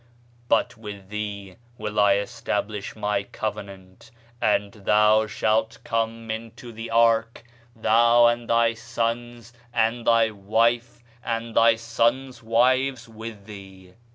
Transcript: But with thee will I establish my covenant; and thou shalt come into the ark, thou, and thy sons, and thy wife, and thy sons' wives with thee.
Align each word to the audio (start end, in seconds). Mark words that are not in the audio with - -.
But 0.47 0.75
with 0.77 1.09
thee 1.09 1.57
will 1.77 1.99
I 1.99 2.15
establish 2.15 2.95
my 2.95 3.21
covenant; 3.21 4.09
and 4.41 4.71
thou 4.73 5.27
shalt 5.27 5.77
come 5.83 6.31
into 6.31 6.71
the 6.71 6.89
ark, 6.89 7.43
thou, 7.75 8.25
and 8.25 8.49
thy 8.49 8.73
sons, 8.73 9.53
and 9.71 10.07
thy 10.07 10.31
wife, 10.31 11.03
and 11.23 11.53
thy 11.55 11.75
sons' 11.75 12.41
wives 12.41 13.07
with 13.07 13.45
thee. 13.45 13.93